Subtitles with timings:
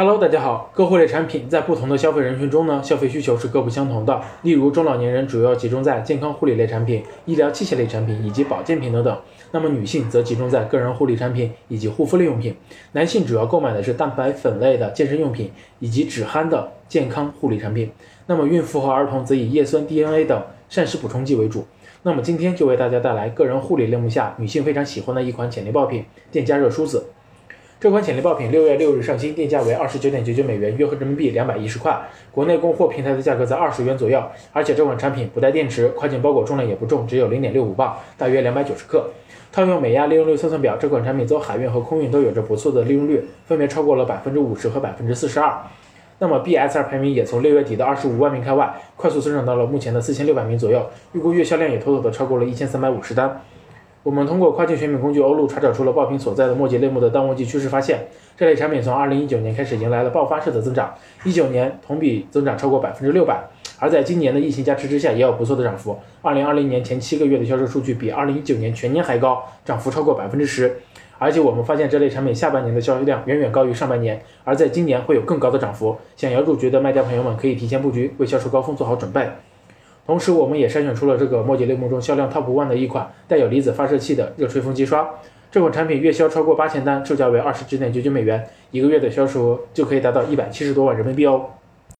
[0.00, 0.70] Hello，大家好。
[0.74, 4.18] 各护类产品在不同的消费人群中呢，消费需求是各不相同的。
[4.40, 9.14] 例如，中老年人主要集中在健康护理类产品、医疗器械类产品以及保健品等等。
[9.50, 12.56] 那么女性则集中在个人护理产品以及护肤类用品。
[12.92, 17.92] 男性主要购买的是蛋白粉类的健身用品以及止鼾的健康护理产品。
[18.26, 21.66] 那么孕妇和儿童则以叶酸、DNA 等膳食补充剂为主。
[22.04, 27.04] 那么今天就为大家带来个人护理类目下女性非常喜欢的一款潜力爆品——电加热梳子。
[27.80, 31.98] 这款潜力爆品六月六日上新，定价为二十九点九九美元，约合人民币两百一十块。
[32.30, 34.22] 国内供货平台的价格在二十元左右。
[34.52, 39.08] 而且这款产品不带电池，快件包裹重量也不重，只有零点六五磅，大约两百九十克。
[39.50, 45.50] 套用美亚利用率测算表，这款产品走海运和空运都有着不错的利用率，分别超过了百分之五十和百分之四十二。
[46.18, 53.40] 那么 BSR 排名也从六月底的二十五万名开外，快速增长到了目前的四千六百名左右，预估月销量也妥妥的超过了一千三百五十单。
[54.02, 63.44] 我们通过跨境选品工具欧路查找出了爆品所在的末节类目的淡旺季趋势，发现这类产品从二零一九年开始迎来了爆发式的增长，一九年同比增长超过百分之六百，
[63.78, 65.98] 而在今年的疫情加持之下，也有不错的涨幅。
[66.22, 70.78] 二零二零年前七个月的销售数据比二零一九年全年还高，涨幅超过百分之十。
[71.18, 75.94] 而且我们发现这类产品下半年的销售量远远高于上半年，而在今年会有更高的涨幅。
[76.16, 79.28] 想要入局的卖家朋友们可以提前布局，为销售高峰做好准备。
[80.06, 85.08] 同时，我们也筛选出了这个末节类目中销量 top one 的一款带有离子发射器的热吹风机刷。
[85.52, 91.46] 这款产品月销超过八千单，售价为二十九点九九美元，一个月的销售额就可以达到一百七十多万人民币哦。